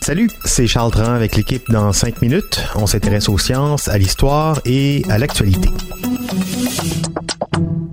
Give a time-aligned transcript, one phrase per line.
[0.00, 2.58] Salut, c'est Charles Tran avec l'équipe dans 5 minutes.
[2.74, 5.68] On s'intéresse aux sciences, à l'histoire et à l'actualité.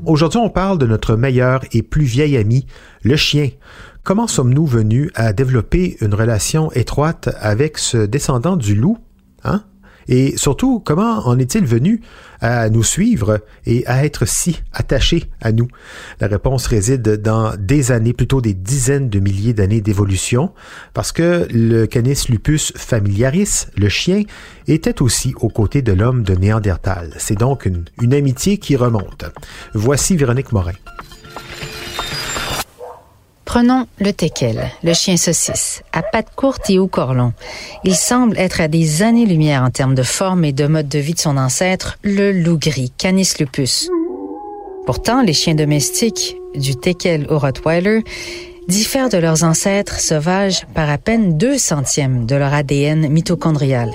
[0.05, 2.65] Aujourd'hui, on parle de notre meilleur et plus vieil ami,
[3.03, 3.49] le chien.
[4.05, 8.99] Comment sommes-nous venus à développer une relation étroite avec ce descendant du loup?
[9.43, 9.65] Hein?
[10.07, 12.01] Et surtout, comment en est-il venu
[12.41, 15.67] à nous suivre et à être si attaché à nous?
[16.19, 20.51] La réponse réside dans des années, plutôt des dizaines de milliers d'années d'évolution,
[20.93, 24.23] parce que le Canis lupus familiaris, le chien,
[24.67, 27.13] était aussi aux côtés de l'homme de Néandertal.
[27.17, 29.25] C'est donc une, amitié qui remonte.
[29.73, 30.73] Voici Véronique Morin.
[33.55, 37.31] Prenons le teckel, le chien saucisse, à pattes courtes et au corps long.
[37.85, 41.13] Il semble être à des années-lumière en termes de forme et de mode de vie
[41.13, 43.87] de son ancêtre, le loup gris, Canis lupus.
[44.85, 48.03] Pourtant, les chiens domestiques, du teckel au Rottweiler,
[48.67, 53.89] diffèrent de leurs ancêtres sauvages par à peine deux centièmes de leur ADN mitochondrial.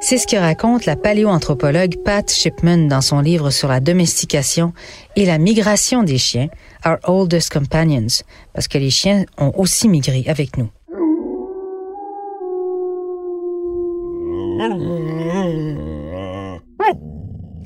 [0.00, 4.72] C'est ce que raconte la paléoanthropologue Pat Shipman dans son livre sur la domestication
[5.16, 6.46] et la migration des chiens,
[6.86, 8.22] Our Oldest Companions,
[8.54, 10.70] parce que les chiens ont aussi migré avec nous.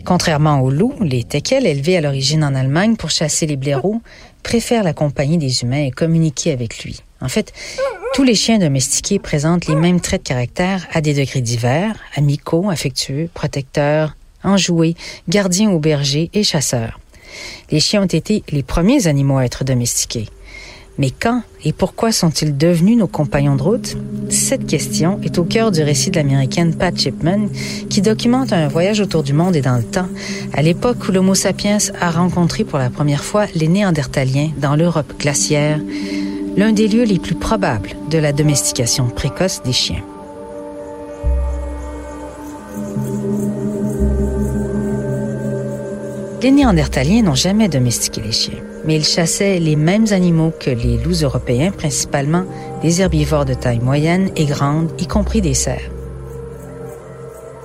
[0.07, 4.01] Contrairement aux loups, les teckels élevés à l'origine en Allemagne pour chasser les blaireaux
[4.43, 7.03] préfèrent la compagnie des humains et communiquer avec lui.
[7.23, 7.53] En fait,
[8.15, 12.69] tous les chiens domestiqués présentent les mêmes traits de caractère à des degrés divers, amicaux,
[12.69, 14.97] affectueux, protecteurs, enjoués,
[15.29, 16.99] gardiens ou bergers et chasseurs.
[17.71, 20.29] Les chiens ont été les premiers animaux à être domestiqués.
[20.99, 23.97] Mais quand et pourquoi sont-ils devenus nos compagnons de route?
[24.29, 27.49] Cette question est au cœur du récit de l'américaine Pat Chipman,
[27.89, 30.09] qui documente un voyage autour du monde et dans le temps,
[30.53, 35.15] à l'époque où l'Homo sapiens a rencontré pour la première fois les Néandertaliens dans l'Europe
[35.19, 35.81] glaciaire,
[36.57, 40.03] l'un des lieux les plus probables de la domestication précoce des chiens.
[46.43, 50.99] Les Néandertaliens n'ont jamais domestiqué les chiens, mais ils chassaient les mêmes animaux que les
[50.99, 52.45] loups européens, principalement
[52.83, 55.92] des herbivores de taille moyenne et grande, y compris des cerfs.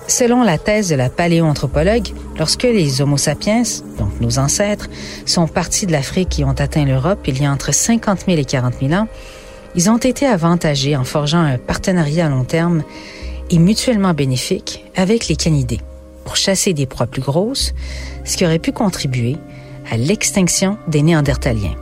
[0.08, 2.08] Selon la thèse de la paléoanthropologue,
[2.40, 3.64] lorsque les Homo sapiens,
[4.00, 4.90] donc nos ancêtres,
[5.26, 8.46] sont partis de l'Afrique et ont atteint l'Europe il y a entre 50 000 et
[8.46, 9.08] 40 000 ans,
[9.76, 12.84] ils ont été avantagés en forgeant un partenariat à long terme
[13.50, 15.82] et mutuellement bénéfique avec les canidés
[16.24, 17.74] pour chasser des proies plus grosses,
[18.24, 19.36] ce qui aurait pu contribuer
[19.92, 21.76] à l'extinction des Néandertaliens.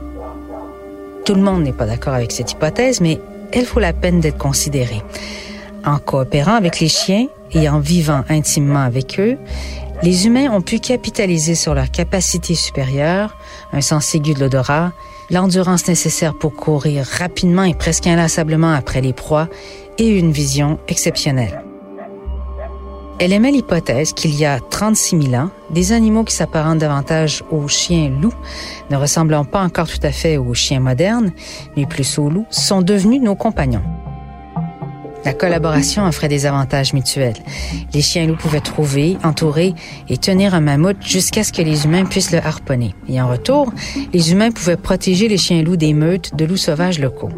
[1.24, 3.20] Tout le monde n'est pas d'accord avec cette hypothèse, mais
[3.52, 5.02] elle vaut la peine d'être considérée.
[5.86, 9.38] En coopérant avec les chiens et en vivant intimement avec eux,
[10.02, 13.36] les humains ont pu capitaliser sur leur capacité supérieure,
[13.72, 14.92] un sens aigu de l'odorat,
[15.30, 19.48] l'endurance nécessaire pour courir rapidement et presque inlassablement après les proies
[19.98, 21.62] et une vision exceptionnelle.
[23.18, 27.66] Elle émet l'hypothèse qu'il y a 36 000 ans, des animaux qui s'apparentent davantage aux
[27.68, 28.34] chiens loups,
[28.90, 31.32] ne ressemblant pas encore tout à fait aux chiens modernes,
[31.76, 33.82] mais plus aux loups, sont devenus nos compagnons.
[35.26, 37.34] La collaboration offrait des avantages mutuels.
[37.92, 39.74] Les chiens loups pouvaient trouver, entourer
[40.08, 42.94] et tenir un mammouth jusqu'à ce que les humains puissent le harponner.
[43.08, 43.72] Et en retour,
[44.12, 47.30] les humains pouvaient protéger les chiens loups des meutes de loups sauvages locaux.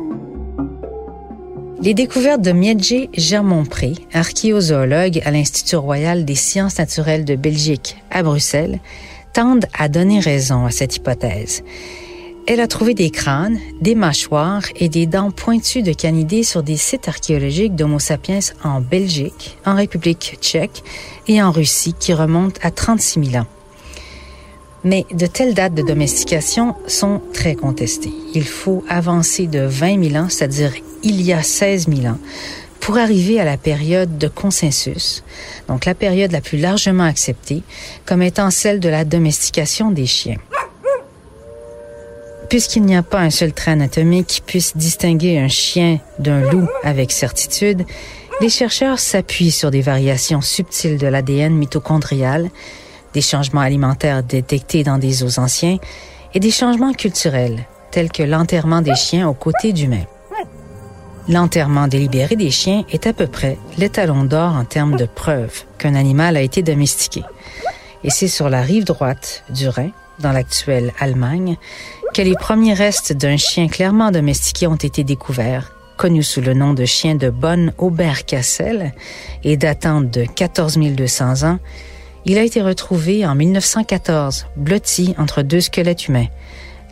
[1.80, 8.22] Les découvertes de Miedje Germont-Pré, archéozoologue à l'Institut royal des sciences naturelles de Belgique à
[8.22, 8.80] Bruxelles,
[9.32, 11.62] tendent à donner raison à cette hypothèse.
[12.50, 16.78] Elle a trouvé des crânes, des mâchoires et des dents pointues de canidés sur des
[16.78, 20.82] sites archéologiques d'Homo sapiens en Belgique, en République tchèque
[21.26, 23.46] et en Russie qui remontent à 36 000 ans.
[24.82, 28.14] Mais de telles dates de domestication sont très contestées.
[28.32, 30.72] Il faut avancer de 20 000 ans, c'est-à-dire
[31.02, 32.18] il y a 16 000 ans,
[32.80, 35.22] pour arriver à la période de consensus,
[35.68, 37.62] donc la période la plus largement acceptée
[38.06, 40.38] comme étant celle de la domestication des chiens.
[42.48, 46.66] Puisqu'il n'y a pas un seul trait anatomique qui puisse distinguer un chien d'un loup
[46.82, 47.84] avec certitude,
[48.40, 52.50] les chercheurs s'appuient sur des variations subtiles de l'ADN mitochondrial,
[53.12, 55.78] des changements alimentaires détectés dans des os anciens
[56.32, 60.06] et des changements culturels, tels que l'enterrement des chiens aux côtés d'humains.
[61.28, 65.94] L'enterrement délibéré des chiens est à peu près l'étalon d'or en termes de preuve qu'un
[65.94, 67.22] animal a été domestiqué.
[68.04, 69.90] Et c'est sur la rive droite du Rhin,
[70.20, 71.56] dans l'actuelle Allemagne,
[72.18, 76.74] que les premiers restes d'un chien clairement domestiqué ont été découverts, connu sous le nom
[76.74, 78.92] de chien de bonne Oberkassel
[79.44, 81.60] et datant de 14 200 ans,
[82.24, 86.26] il a été retrouvé en 1914, blotti entre deux squelettes humains,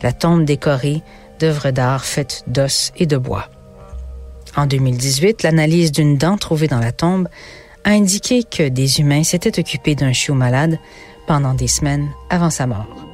[0.01, 1.01] la tombe décorée
[1.41, 3.49] d'œuvres d'art faites d'os et de bois.
[4.55, 7.27] En 2018, l'analyse d'une dent trouvée dans la tombe
[7.83, 10.79] a indiqué que des humains s'étaient occupés d'un chiot malade
[11.27, 13.06] pendant des semaines avant sa mort.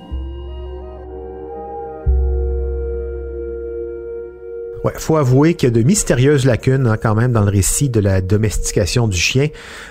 [4.84, 7.90] Ouais, faut avouer qu'il y a de mystérieuses lacunes hein, quand même dans le récit
[7.90, 9.48] de la domestication du chien,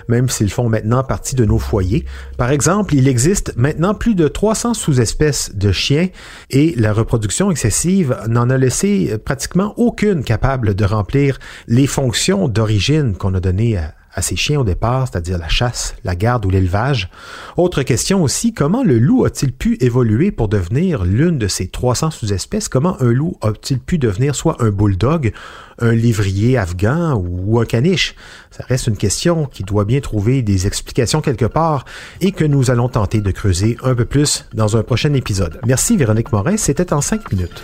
[0.08, 2.04] même s'ils font maintenant partie de nos foyers.
[2.36, 6.08] Par exemple, il existe maintenant plus de 300 sous-espèces de chiens
[6.50, 11.38] et la reproduction excessive n'en a laissé pratiquement aucune capable de remplir
[11.68, 15.94] les fonctions d'origine qu'on a données à, à ces chiens au départ, c'est-à-dire la chasse,
[16.04, 17.10] la garde ou l'élevage.
[17.56, 22.10] Autre question aussi, comment le loup a-t-il pu évoluer pour devenir l'une de ces 300
[22.10, 22.68] sous-espèces?
[22.68, 25.32] Comment un loup a-t-il pu devenir soit un bulldog,
[25.78, 28.14] un livrier afghan ou un caniche?
[28.50, 31.84] Ça reste une question qui doit bien trouver des explications quelque part
[32.20, 35.58] et que nous allons tenter de creuser un peu plus dans un prochain épisode.
[35.66, 37.62] Merci Véronique Morin, c'était en cinq minutes.